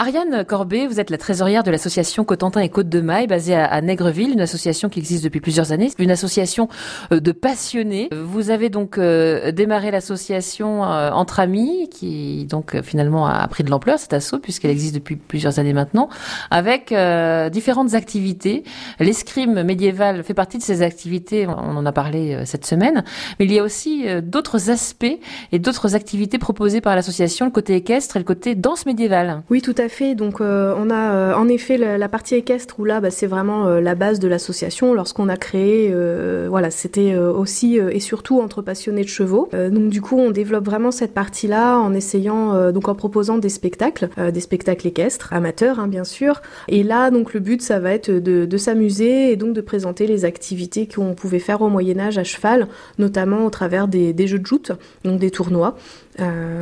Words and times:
Ariane 0.00 0.46
Corbet, 0.46 0.86
vous 0.86 0.98
êtes 0.98 1.10
la 1.10 1.18
trésorière 1.18 1.62
de 1.62 1.70
l'association 1.70 2.24
Cotentin 2.24 2.62
et 2.62 2.70
Côte 2.70 2.88
de 2.88 3.02
Maille, 3.02 3.26
basée 3.26 3.54
à, 3.54 3.82
Nègreville, 3.82 4.30
une 4.32 4.40
association 4.40 4.88
qui 4.88 4.98
existe 4.98 5.22
depuis 5.22 5.42
plusieurs 5.42 5.72
années, 5.72 5.90
une 5.98 6.10
association 6.10 6.70
euh, 7.12 7.20
de 7.20 7.32
passionnés. 7.32 8.08
Vous 8.10 8.48
avez 8.48 8.70
donc 8.70 8.96
euh, 8.96 9.52
démarré 9.52 9.90
l'association 9.90 10.86
euh, 10.86 11.10
entre 11.10 11.38
amis, 11.38 11.90
qui 11.90 12.46
donc 12.46 12.80
finalement 12.80 13.26
a 13.26 13.46
pris 13.48 13.62
de 13.62 13.68
l'ampleur 13.68 13.98
cet 13.98 14.14
assaut 14.14 14.38
puisqu'elle 14.38 14.70
existe 14.70 14.94
depuis 14.94 15.16
plusieurs 15.16 15.58
années 15.58 15.74
maintenant, 15.74 16.08
avec 16.50 16.94
différentes 17.52 17.92
activités. 17.92 18.64
L'escrime 19.00 19.62
médiéval 19.64 20.24
fait 20.24 20.32
partie 20.32 20.56
de 20.56 20.62
ces 20.62 20.80
activités, 20.80 21.46
on 21.46 21.76
en 21.76 21.84
a 21.84 21.92
parlé 21.92 22.40
cette 22.46 22.64
semaine, 22.64 23.04
mais 23.38 23.44
il 23.44 23.52
y 23.52 23.58
a 23.58 23.62
aussi 23.62 24.06
d'autres 24.22 24.70
aspects 24.70 25.18
et 25.52 25.58
d'autres 25.58 25.94
activités 25.94 26.38
proposées 26.38 26.80
par 26.80 26.96
l'association, 26.96 27.44
le 27.44 27.52
côté 27.52 27.74
équestre 27.74 28.16
et 28.16 28.18
le 28.18 28.24
côté 28.24 28.54
danse 28.54 28.86
médiévale. 28.86 29.42
Oui, 29.50 29.60
tout 29.60 29.74
à 29.76 29.88
fait. 29.88 29.89
Donc 30.16 30.40
euh, 30.40 30.74
on 30.78 30.88
a 30.88 31.12
euh, 31.12 31.34
en 31.34 31.46
effet 31.48 31.76
la, 31.76 32.08
partie 32.08 32.34
équestre 32.34 32.76
où 32.78 32.84
là 32.84 33.00
bah, 33.00 33.10
c'est 33.10 33.26
vraiment 33.26 33.66
euh, 33.66 33.80
la 33.80 33.94
base 33.94 34.18
de 34.18 34.28
l'association. 34.28 34.94
Lorsqu'on 34.94 35.28
a 35.28 35.36
créé, 35.36 35.94
voilà, 36.48 36.70
c'était 36.70 37.16
aussi 37.16 37.76
et 37.76 38.00
surtout 38.00 38.40
entre 38.40 38.62
passionnés 38.62 39.02
de 39.02 39.08
chevaux. 39.08 39.48
donc 39.52 39.90
du 39.90 40.00
coup 40.00 40.18
on 40.18 40.30
développe 40.30 40.64
vraiment 40.64 40.90
cette 40.90 41.12
partie-là 41.12 41.78
en 41.78 41.92
essayant, 41.92 42.72
donc 42.72 42.88
en 42.88 42.94
proposant 42.94 43.38
des 43.38 43.48
spectacles, 43.48 44.08
des 44.32 44.40
spectacles 44.40 44.86
équestres, 44.86 45.32
amateurs 45.32 45.80
hein, 45.80 45.88
bien 45.88 46.04
sûr. 46.04 46.40
Et 46.68 46.82
là 46.82 47.10
donc 47.10 47.34
le 47.34 47.40
but 47.40 47.62
ça 47.62 47.78
va 47.78 47.92
être 47.92 48.10
de, 48.10 48.56
s'amuser 48.56 49.32
et 49.32 49.36
donc 49.36 49.54
de 49.54 49.60
présenter 49.60 50.06
les 50.06 50.24
activités 50.24 50.86
qu'on 50.86 51.14
pouvait 51.14 51.38
faire 51.38 51.62
au 51.62 51.68
Moyen 51.68 51.98
Âge 51.98 52.18
à 52.18 52.24
cheval, 52.24 52.68
notamment 52.98 53.44
au 53.44 53.50
travers 53.50 53.88
des, 53.88 54.26
jeux 54.26 54.38
de 54.38 54.46
joute, 54.46 54.72
donc 55.04 55.18
des 55.18 55.30
tournois. 55.30 55.76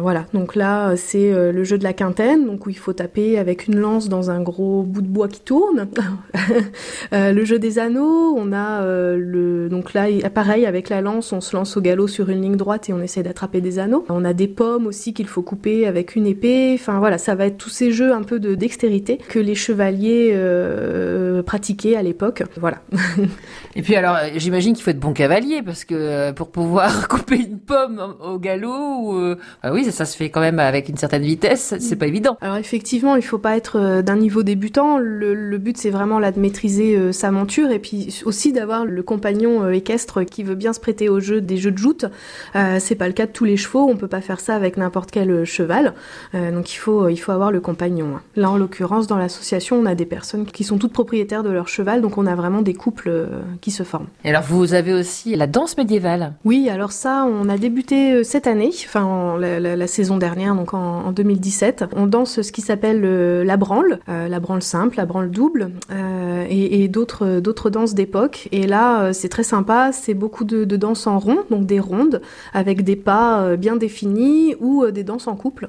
Voilà, 0.00 0.26
donc 0.34 0.56
là 0.56 0.96
c'est 0.96 1.30
le 1.30 1.64
jeu 1.64 1.78
de 1.78 1.84
la 1.84 1.92
quintaine, 1.92 2.46
donc 2.46 2.66
où 2.66 2.70
il 2.70 2.78
faut 2.78 2.92
taper 2.92 3.13
avec 3.14 3.68
une 3.68 3.78
lance 3.78 4.08
dans 4.08 4.30
un 4.30 4.40
gros 4.40 4.82
bout 4.82 5.00
de 5.00 5.06
bois 5.06 5.28
qui 5.28 5.40
tourne. 5.40 5.88
euh, 7.12 7.32
le 7.32 7.44
jeu 7.44 7.58
des 7.58 7.78
anneaux, 7.78 8.34
on 8.36 8.52
a 8.52 8.82
euh, 8.82 9.16
le 9.16 9.68
donc 9.68 9.94
là 9.94 10.06
pareil 10.30 10.66
avec 10.66 10.88
la 10.88 11.00
lance, 11.00 11.32
on 11.32 11.40
se 11.40 11.56
lance 11.56 11.76
au 11.76 11.80
galop 11.80 12.08
sur 12.08 12.28
une 12.28 12.42
ligne 12.42 12.56
droite 12.56 12.88
et 12.88 12.92
on 12.92 13.00
essaie 13.00 13.22
d'attraper 13.22 13.60
des 13.60 13.78
anneaux. 13.78 14.04
On 14.08 14.24
a 14.24 14.32
des 14.32 14.48
pommes 14.48 14.86
aussi 14.86 15.14
qu'il 15.14 15.28
faut 15.28 15.42
couper 15.42 15.86
avec 15.86 16.16
une 16.16 16.26
épée. 16.26 16.72
Enfin 16.74 16.98
voilà, 16.98 17.18
ça 17.18 17.34
va 17.34 17.46
être 17.46 17.56
tous 17.56 17.70
ces 17.70 17.92
jeux 17.92 18.12
un 18.12 18.22
peu 18.22 18.40
de 18.40 18.54
dextérité 18.54 19.18
que 19.28 19.38
les 19.38 19.54
chevaliers 19.54 20.36
pratiquaient 21.46 21.96
à 21.96 22.02
l'époque. 22.02 22.42
Voilà. 22.56 22.78
et 23.76 23.82
puis 23.82 23.94
alors 23.94 24.16
j'imagine 24.36 24.74
qu'il 24.74 24.82
faut 24.82 24.90
être 24.90 25.00
bon 25.00 25.12
cavalier 25.12 25.62
parce 25.62 25.84
que 25.84 26.32
pour 26.32 26.50
pouvoir 26.50 27.08
couper 27.08 27.36
une 27.36 27.58
pomme 27.58 28.16
au 28.20 28.38
galop 28.38 28.98
ou 29.02 29.34
ah 29.62 29.72
oui, 29.72 29.84
ça, 29.84 30.04
se 30.04 30.16
fait 30.16 30.30
quand 30.30 30.40
même 30.40 30.58
avec 30.58 30.88
une 30.88 30.96
certaine 30.96 31.22
vitesse, 31.22 31.74
c'est 31.78 31.96
pas 31.96 32.06
évident. 32.06 32.36
Alors 32.40 32.56
effectivement, 32.56 33.03
il 33.16 33.22
faut 33.22 33.38
pas 33.38 33.56
être 33.56 33.78
euh, 33.78 34.02
d'un 34.02 34.16
niveau 34.16 34.42
débutant. 34.42 34.98
Le, 34.98 35.58
but, 35.58 35.76
c'est 35.76 35.90
vraiment 35.90 36.18
là 36.18 36.32
de 36.32 36.40
maîtriser 36.40 36.96
euh, 36.96 37.12
sa 37.12 37.30
monture 37.30 37.70
et 37.70 37.78
puis 37.78 38.22
aussi 38.24 38.52
d'avoir 38.52 38.84
le 38.84 39.02
compagnon 39.02 39.62
euh, 39.62 39.70
équestre 39.72 40.22
qui 40.24 40.42
veut 40.42 40.54
bien 40.54 40.72
se 40.72 40.80
prêter 40.80 41.08
au 41.08 41.20
jeu 41.20 41.40
des 41.40 41.56
jeux 41.56 41.70
de 41.70 41.78
joute. 41.78 42.06
c'est 42.78 42.94
pas 42.94 43.06
le 43.06 43.12
cas 43.12 43.26
de 43.26 43.32
tous 43.32 43.44
les 43.44 43.56
chevaux. 43.56 43.88
On 43.88 43.96
peut 43.96 44.08
pas 44.08 44.20
faire 44.20 44.40
ça 44.40 44.54
avec 44.54 44.76
n'importe 44.76 45.10
quel 45.10 45.44
cheval. 45.44 45.94
donc 46.32 46.72
il 46.72 46.76
faut, 46.76 47.08
il 47.08 47.16
faut 47.16 47.32
avoir 47.32 47.50
le 47.50 47.60
compagnon. 47.60 48.20
Là, 48.36 48.50
en 48.50 48.56
l'occurrence, 48.56 49.06
dans 49.06 49.16
l'association, 49.16 49.76
on 49.76 49.86
a 49.86 49.94
des 49.94 50.06
personnes 50.06 50.46
qui 50.46 50.64
sont 50.64 50.78
toutes 50.78 50.92
propriétaires 50.92 51.42
de 51.42 51.50
leur 51.50 51.68
cheval, 51.68 52.00
donc 52.00 52.18
on 52.18 52.26
a 52.26 52.34
vraiment 52.34 52.62
des 52.62 52.74
couples 52.74 53.28
qui 53.60 53.70
se 53.70 53.82
forment. 53.82 54.06
Et 54.24 54.30
alors, 54.30 54.42
vous 54.42 54.74
avez 54.74 54.92
aussi 54.92 55.34
la 55.34 55.46
danse 55.46 55.76
médiévale. 55.76 56.34
Oui, 56.44 56.68
alors 56.70 56.92
ça, 56.92 57.26
on 57.26 57.48
a 57.48 57.58
débuté 57.58 58.24
cette 58.24 58.46
année, 58.46 58.70
enfin 58.86 59.36
la, 59.38 59.86
saison 59.86 60.16
dernière, 60.16 60.54
donc 60.54 60.74
en, 60.74 61.12
2017. 61.12 61.86
On 61.96 62.06
danse 62.06 62.42
ce 62.42 62.52
qui 62.52 62.60
s'appelle 62.60 62.93
euh, 63.04 63.44
la 63.44 63.56
branle, 63.56 63.98
euh, 64.08 64.28
la 64.28 64.40
branle 64.40 64.62
simple, 64.62 64.96
la 64.96 65.06
branle 65.06 65.30
double, 65.30 65.70
euh, 65.90 66.44
et, 66.48 66.88
d'autres 66.88 67.40
d'autres 67.40 67.70
danses 67.70 67.94
d'époque. 67.94 68.48
Et 68.52 68.66
là, 68.66 69.12
c'est 69.12 69.28
très 69.28 69.42
sympa, 69.42 69.90
c'est 69.92 70.14
beaucoup 70.14 70.44
de, 70.44 70.64
de 70.64 70.76
danses 70.76 71.06
en 71.06 71.18
rond, 71.18 71.38
donc 71.50 71.66
des 71.66 71.80
rondes 71.80 72.20
avec 72.52 72.84
des 72.84 72.96
pas 72.96 73.56
bien 73.56 73.76
définis 73.76 74.54
ou 74.60 74.86
des 74.90 75.02
danses 75.02 75.26
en 75.26 75.34
couple. 75.34 75.68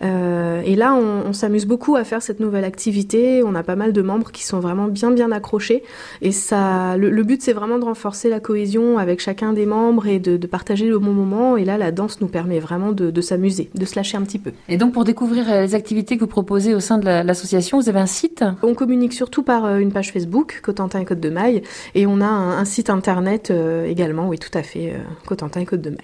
et 0.00 0.76
là, 0.76 0.94
on, 0.94 1.32
s'amuse 1.32 1.66
beaucoup 1.66 1.96
à 1.96 2.04
faire 2.04 2.22
cette 2.22 2.40
nouvelle 2.40 2.64
activité. 2.64 3.42
On 3.42 3.54
a 3.54 3.62
pas 3.62 3.76
mal 3.76 3.92
de 3.92 4.02
membres 4.02 4.30
qui 4.30 4.44
sont 4.44 4.60
vraiment 4.60 4.86
bien 4.86 5.10
bien 5.10 5.32
accrochés. 5.32 5.82
Et 6.20 6.32
ça, 6.32 6.96
le, 6.96 7.22
but, 7.22 7.42
c'est 7.42 7.52
vraiment 7.52 7.78
de 7.78 7.84
renforcer 7.84 8.28
la 8.28 8.40
cohésion 8.40 8.98
avec 8.98 9.20
chacun 9.20 9.52
des 9.52 9.66
membres 9.66 10.06
et 10.06 10.18
de, 10.18 10.46
partager 10.46 10.86
le 10.86 10.98
bon 10.98 11.12
moment. 11.12 11.56
Et 11.56 11.64
là, 11.64 11.78
la 11.78 11.90
danse 11.90 12.20
nous 12.20 12.28
permet 12.28 12.60
vraiment 12.60 12.92
de 12.92 13.10
de, 13.10 13.20
s'amuser, 13.20 13.70
de 13.74 13.84
se 13.84 13.96
lâcher 13.96 14.16
un 14.16 14.22
petit 14.22 14.38
peu. 14.38 14.52
Et 14.68 14.76
donc 14.76 14.92
pour 14.92 15.04
découvrir 15.04 15.46
les 15.48 15.74
activités 15.74 16.16
que 16.16 16.20
vous 16.20 16.26
proposez 16.26 16.61
au 16.68 16.80
sein 16.80 16.98
de 16.98 17.04
l'association, 17.04 17.78
vous 17.78 17.88
avez 17.88 18.00
un 18.00 18.06
site? 18.06 18.44
On 18.62 18.74
communique 18.74 19.12
surtout 19.12 19.42
par 19.42 19.64
euh, 19.64 19.78
une 19.78 19.92
page 19.92 20.12
Facebook, 20.12 20.60
Cotentin 20.62 21.00
et 21.00 21.04
Côte 21.04 21.20
de 21.20 21.30
Maille, 21.30 21.62
et 21.94 22.06
on 22.06 22.20
a 22.20 22.26
un, 22.26 22.64
site 22.64 22.90
internet 22.90 23.50
euh, 23.50 23.86
également, 23.86 24.28
oui 24.28 24.38
tout 24.38 24.56
à 24.56 24.62
fait, 24.62 24.94
Cotentin 25.26 25.60
et 25.60 25.66
Côte 25.66 25.80
de 25.80 25.90
Maille. 25.90 25.98